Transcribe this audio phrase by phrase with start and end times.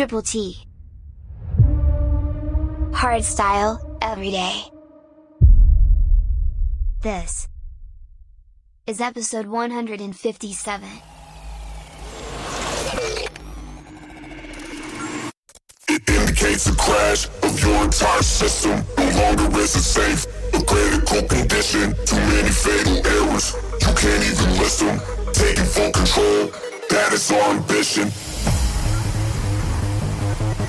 [0.00, 0.56] Triple T.
[2.94, 4.62] Hard style, every day.
[7.02, 7.46] This
[8.86, 10.88] is episode 157.
[15.90, 18.82] It indicates a crash of your entire system.
[18.96, 20.24] No longer is it safe.
[20.54, 21.94] A critical condition.
[22.06, 23.54] Too many fatal errors.
[23.82, 24.98] You can't even list them.
[25.34, 26.46] Taking full control.
[26.88, 28.10] That is our ambition.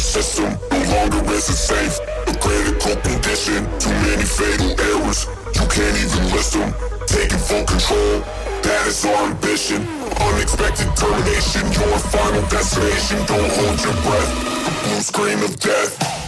[0.00, 0.56] system.
[0.70, 1.98] No longer is it safe.
[2.26, 3.64] A critical condition.
[3.78, 5.26] Too many fatal errors.
[5.54, 6.72] You can't even list them.
[7.06, 8.20] Taking full control.
[8.62, 9.86] That is our ambition.
[10.20, 11.62] Unexpected termination.
[11.72, 13.18] Your final destination.
[13.26, 14.30] Don't hold your breath.
[14.64, 16.21] The blue screen of death.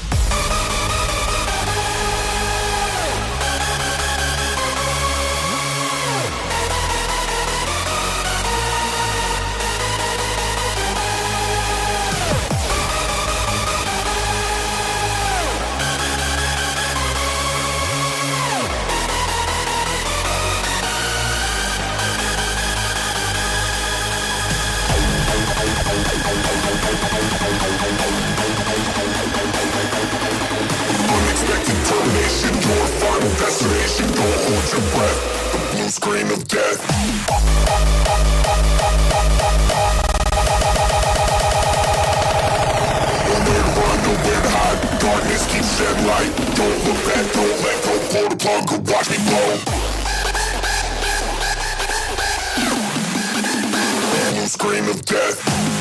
[54.64, 55.73] Scream of death.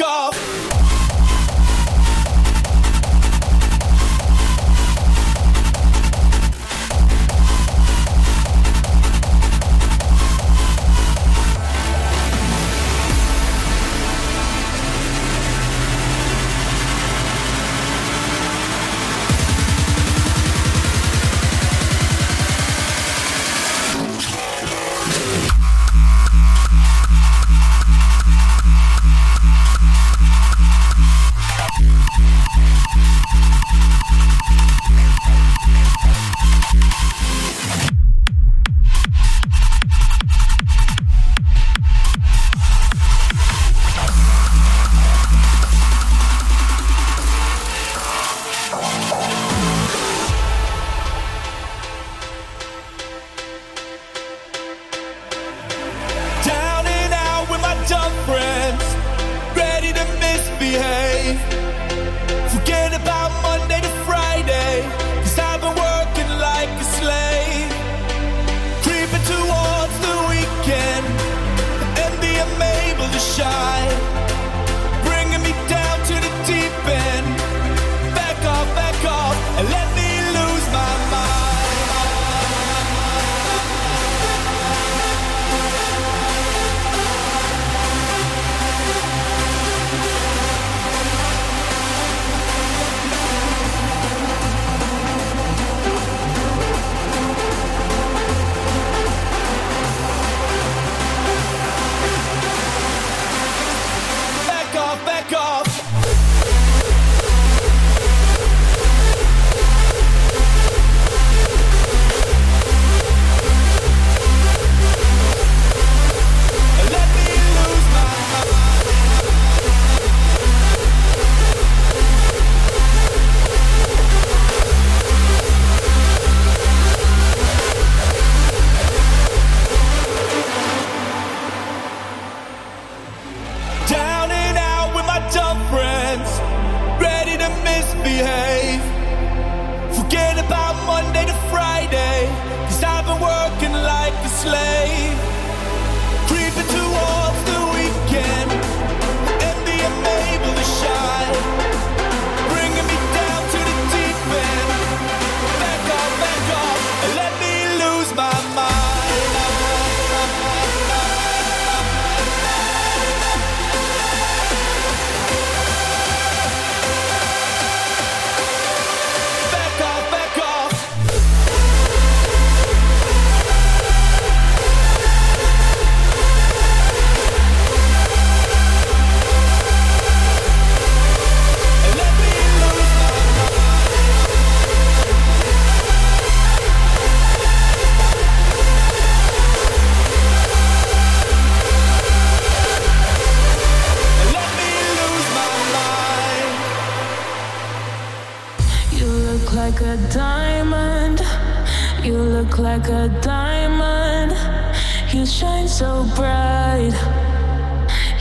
[0.00, 0.35] Off,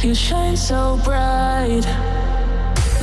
[0.05, 1.83] You shine so bright.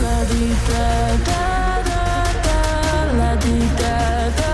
[0.03, 2.05] La di da da da
[2.47, 4.52] da la di da da.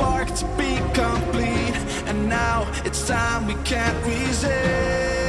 [0.00, 1.76] spark to be complete,
[2.08, 5.19] and now it's time we can't resist.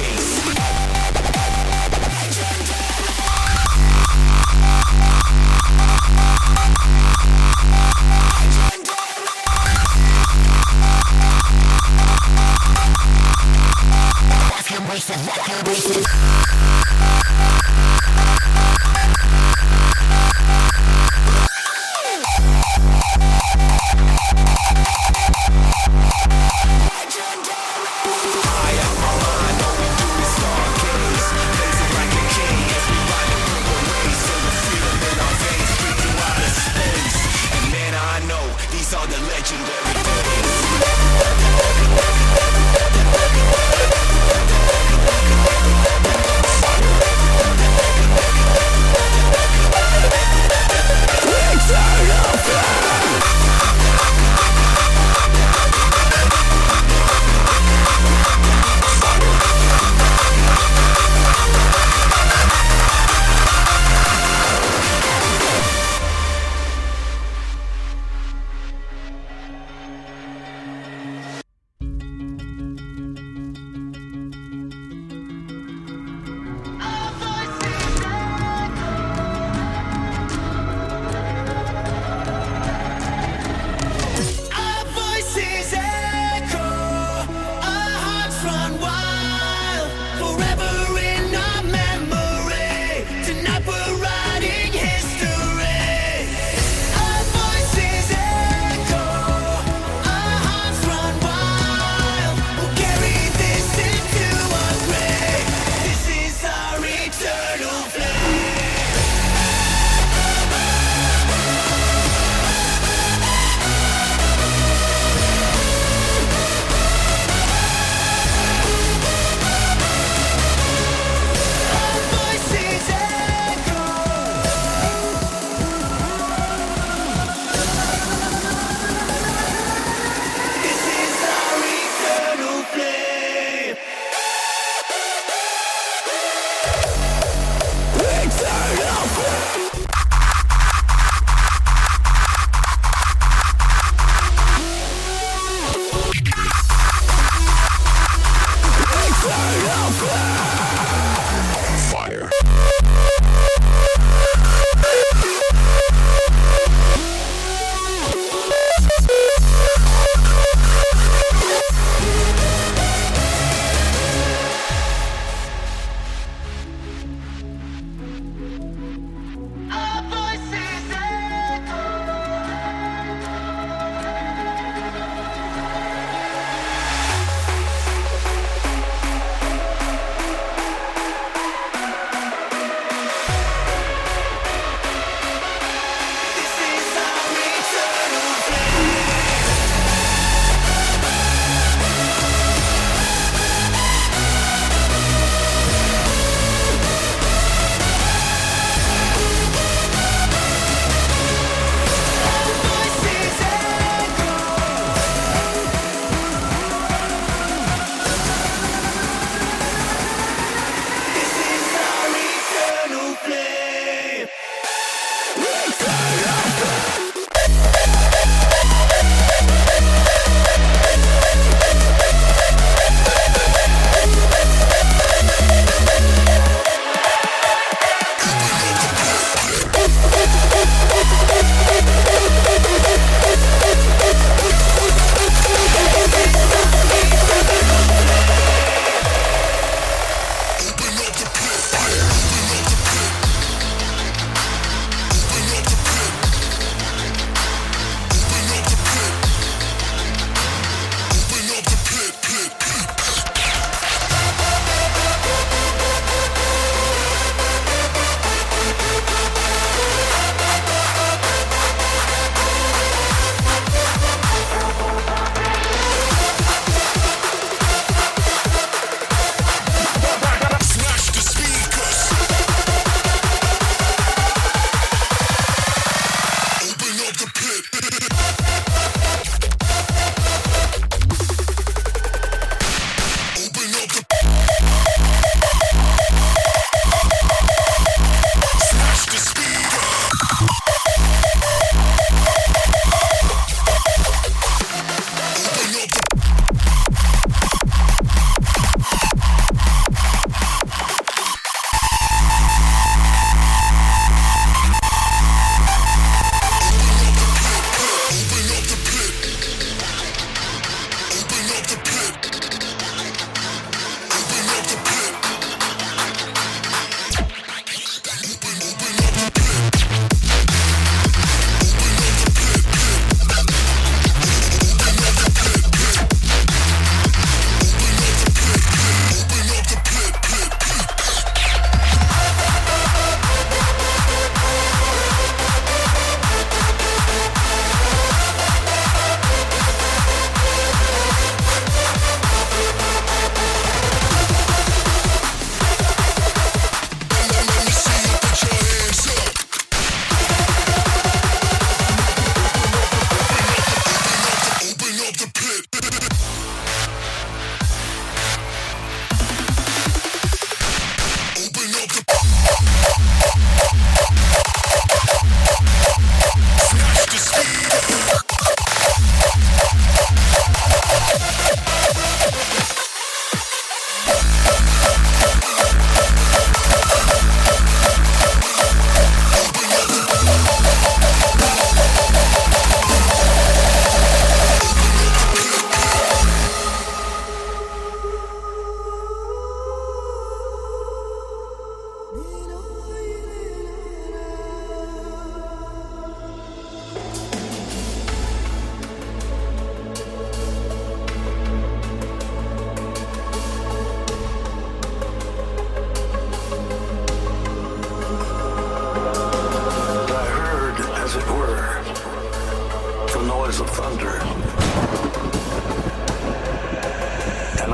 [0.00, 0.29] Mix.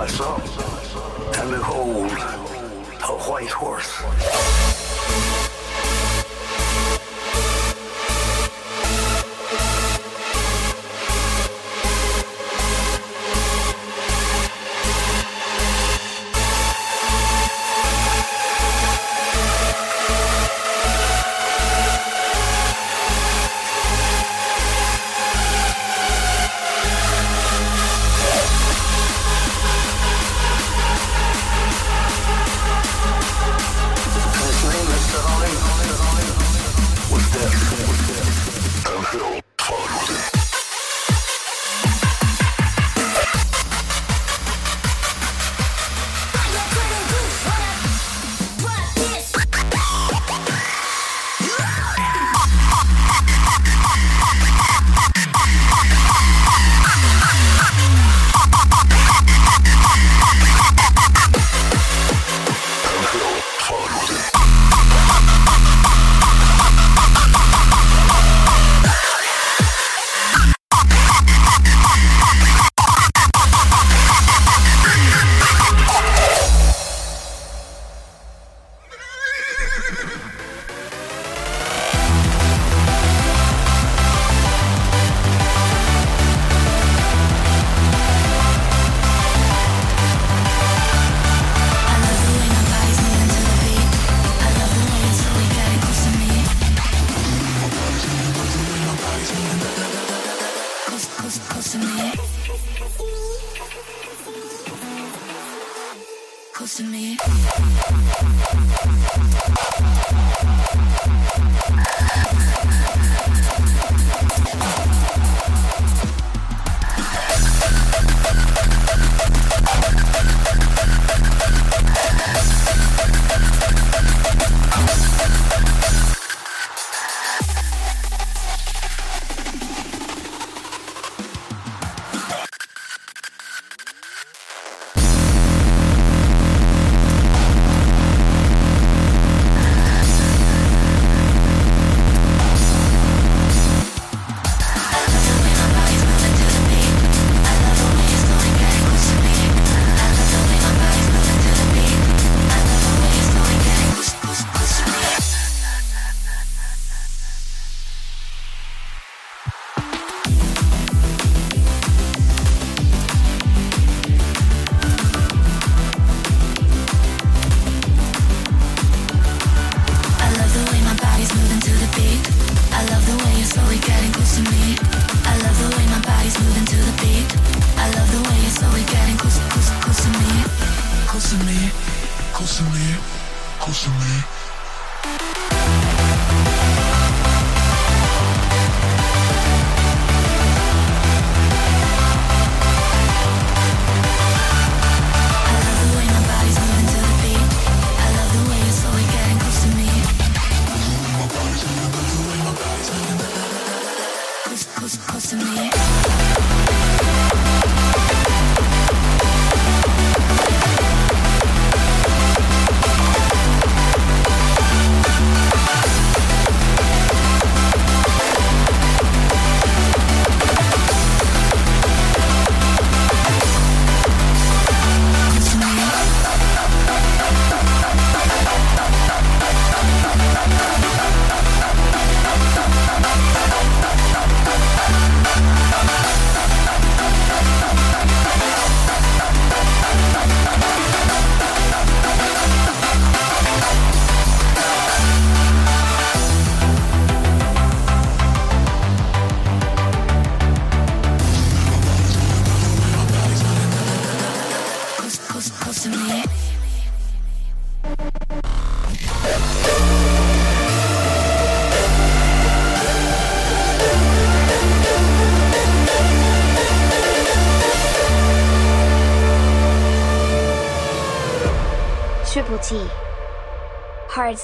[0.08, 5.45] And behold, a white horse.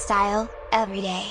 [0.03, 1.22] style, every day.